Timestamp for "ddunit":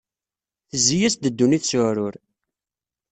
1.29-1.63